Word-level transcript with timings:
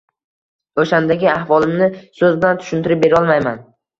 O`shandagi 0.83 1.27
ahvolimni 1.33 1.89
so`z 2.21 2.31
bilan 2.39 2.61
tushuntirib 2.63 3.05
berolmayman 3.07 3.63